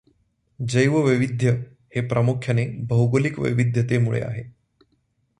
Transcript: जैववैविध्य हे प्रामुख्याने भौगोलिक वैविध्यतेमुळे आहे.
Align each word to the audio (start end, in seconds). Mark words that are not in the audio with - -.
जैववैविध्य 0.59 1.51
हे 1.95 2.01
प्रामुख्याने 2.07 2.65
भौगोलिक 2.89 3.39
वैविध्यतेमुळे 3.39 4.21
आहे. 4.21 4.43